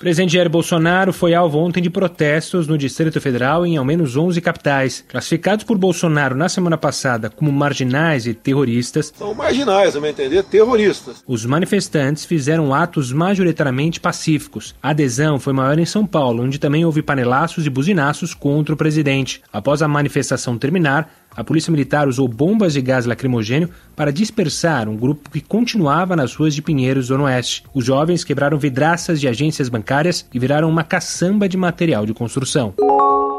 Presidente 0.00 0.32
Jair 0.32 0.48
Bolsonaro 0.48 1.12
foi 1.12 1.34
alvo 1.34 1.58
ontem 1.58 1.82
de 1.82 1.90
protestos 1.90 2.66
no 2.66 2.78
Distrito 2.78 3.20
Federal 3.20 3.66
em 3.66 3.76
ao 3.76 3.84
menos 3.84 4.16
11 4.16 4.40
capitais. 4.40 5.04
Classificados 5.06 5.62
por 5.62 5.76
Bolsonaro 5.76 6.34
na 6.34 6.48
semana 6.48 6.78
passada 6.78 7.28
como 7.28 7.52
marginais 7.52 8.26
e 8.26 8.32
terroristas. 8.32 9.12
São 9.14 9.34
marginais, 9.34 9.94
a 9.94 10.00
meu 10.00 10.08
entender, 10.08 10.42
terroristas. 10.44 11.22
Os 11.26 11.44
manifestantes 11.44 12.24
fizeram 12.24 12.72
atos 12.72 13.12
majoritariamente 13.12 14.00
pacíficos. 14.00 14.74
A 14.82 14.88
adesão 14.88 15.38
foi 15.38 15.52
maior 15.52 15.78
em 15.78 15.84
São 15.84 16.06
Paulo, 16.06 16.44
onde 16.44 16.58
também 16.58 16.82
houve 16.82 17.02
panelaços 17.02 17.66
e 17.66 17.70
buzinaços 17.70 18.32
contra 18.32 18.74
o 18.74 18.78
presidente. 18.78 19.42
Após 19.52 19.82
a 19.82 19.88
manifestação 19.88 20.56
terminar, 20.56 21.12
a 21.34 21.44
polícia 21.44 21.70
militar 21.70 22.08
usou 22.08 22.26
bombas 22.26 22.72
de 22.72 22.80
gás 22.80 23.06
lacrimogênio 23.06 23.70
para 23.94 24.12
dispersar 24.12 24.88
um 24.88 24.96
grupo 24.96 25.30
que 25.30 25.40
continuava 25.40 26.16
nas 26.16 26.34
ruas 26.34 26.54
de 26.54 26.62
Pinheiros, 26.62 27.06
Zona 27.06 27.24
Oeste. 27.24 27.64
Os 27.72 27.84
jovens 27.84 28.24
quebraram 28.24 28.58
vidraças 28.58 29.20
de 29.20 29.28
agências 29.28 29.68
bancárias 29.68 30.26
e 30.32 30.38
viraram 30.38 30.68
uma 30.68 30.84
caçamba 30.84 31.48
de 31.48 31.56
material 31.56 32.04
de 32.04 32.14
construção. 32.14 32.74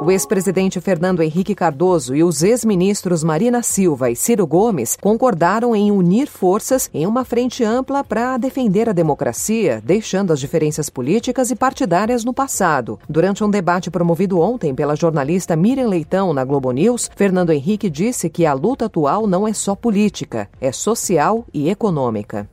O 0.04 0.10
ex-presidente 0.10 0.82
Fernando 0.82 1.22
Henrique 1.22 1.54
Cardoso 1.54 2.16
e 2.16 2.24
os 2.24 2.42
ex-ministros 2.42 3.24
Marina 3.24 3.62
Silva 3.62 4.10
e 4.10 4.16
Ciro 4.16 4.48
Gomes 4.48 4.98
concordaram 5.00 5.76
em 5.76 5.92
unir 5.92 6.26
forças 6.28 6.90
em 6.92 7.06
uma 7.06 7.24
frente 7.24 7.64
ampla 7.64 8.04
para 8.04 8.36
defender 8.38 8.90
a 8.90 8.94
democracia, 8.94 9.80
deixando 9.86 10.34
as 10.34 10.40
diferenças 10.40 10.90
políticas 10.90 11.52
e 11.52 11.56
partidárias 11.56 12.26
no 12.26 12.34
passado. 12.34 12.98
Durante 13.08 13.44
um 13.44 13.50
debate 13.52 13.92
promovido 13.92 14.40
ontem 14.40 14.74
pela 14.74 14.96
jornalista 14.96 15.56
Miriam 15.56 15.90
Leitão 15.90 16.34
na 16.34 16.44
Globo 16.44 16.72
News, 16.72 17.08
Fernando 17.16 17.52
Henrique 17.52 17.88
disse 17.88 18.28
que 18.28 18.44
a 18.44 18.54
luta 18.54 18.86
atual 18.86 19.28
não 19.28 19.48
é 19.48 19.54
só 19.54 19.76
política, 19.76 20.50
é 20.60 20.72
social 20.72 21.46
e 21.54 21.70
econômica. 21.70 22.50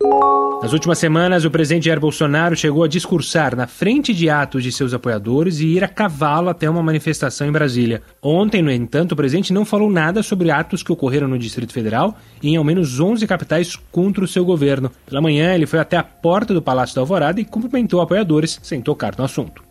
Nas 0.60 0.72
últimas 0.72 0.98
semanas, 0.98 1.44
o 1.44 1.50
presidente 1.52 1.84
Jair 1.84 2.00
Bolsonaro 2.00 2.56
chegou 2.56 2.82
a 2.82 2.88
discursar 2.88 3.54
na 3.54 3.68
frente 3.68 4.12
de 4.12 4.28
atos 4.28 4.64
de 4.64 4.72
seus 4.72 4.92
apoiadores 4.92 5.60
e 5.60 5.66
ir 5.66 5.84
a 5.84 5.88
cavalo 5.88 6.48
até 6.48 6.68
uma 6.68 6.82
manifestação 6.82 7.46
em 7.46 7.52
Brasília. 7.52 8.02
Ontem, 8.20 8.60
no 8.60 8.70
entanto, 8.70 9.12
o 9.12 9.16
presidente 9.16 9.52
não 9.52 9.64
falou 9.64 9.88
nada 9.88 10.20
sobre 10.20 10.50
atos 10.50 10.82
que 10.82 10.90
ocorreram 10.90 11.28
no 11.28 11.38
Distrito 11.38 11.72
Federal 11.72 12.16
e 12.42 12.48
em 12.48 12.56
ao 12.56 12.64
menos 12.64 12.98
11 12.98 13.24
capitais 13.24 13.76
contra 13.92 14.24
o 14.24 14.28
seu 14.28 14.44
governo. 14.44 14.90
Pela 15.06 15.22
manhã, 15.22 15.54
ele 15.54 15.64
foi 15.64 15.78
até 15.78 15.96
a 15.96 16.02
porta 16.02 16.52
do 16.52 16.60
Palácio 16.60 16.96
da 16.96 17.02
Alvorada 17.02 17.40
e 17.40 17.44
cumprimentou 17.44 18.00
apoiadores 18.00 18.58
sem 18.60 18.82
tocar 18.82 19.14
no 19.16 19.24
assunto. 19.24 19.62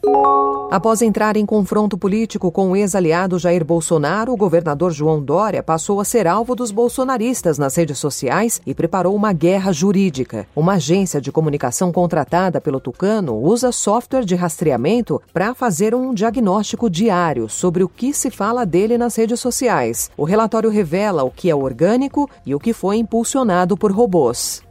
Após 0.70 1.02
entrar 1.02 1.38
em 1.38 1.46
confronto 1.46 1.98
político 1.98 2.52
com 2.52 2.72
o 2.72 2.76
ex-aliado 2.76 3.40
Jair 3.40 3.64
Bolsonaro, 3.64 4.34
o 4.34 4.38
governador 4.38 4.92
João 4.92 5.24
Dória 5.24 5.64
passou 5.64 6.02
a 6.02 6.04
ser 6.04 6.28
alvo 6.28 6.56
dos 6.56 6.72
bolsonaristas 6.72 7.58
nas 7.58 7.74
redes 7.78 7.98
sociais 7.98 8.62
e 8.66 8.76
preparou 8.76 9.16
uma 9.16 9.32
guerra 9.32 9.72
jurídica. 9.72 10.46
Uma 10.54 10.74
agência 10.74 11.22
de 11.22 11.32
comunicação 11.32 11.90
contratada 11.90 12.60
pelo 12.60 12.82
Tucano 12.82 13.42
usa 13.42 13.72
software 13.72 14.26
de 14.26 14.36
rastreamento 14.36 15.22
para 15.32 15.56
fazer 15.56 15.96
um 15.96 16.14
diagnóstico 16.14 16.90
diário 16.90 17.48
sobre 17.48 17.82
o 17.82 17.88
que 17.88 18.14
se 18.14 18.30
fala 18.30 18.66
dele 18.66 18.98
nas 18.98 19.16
redes 19.16 19.40
sociais. 19.40 20.12
O 20.18 20.26
relatório 20.26 20.70
revela 20.70 21.24
o 21.24 21.32
que 21.32 21.50
é 21.50 21.56
orgânico 21.56 22.30
e 22.46 22.54
o 22.54 22.60
que 22.60 22.74
foi 22.74 22.98
impulsionado 22.98 23.78
por 23.78 23.94
robôs. 23.94 24.67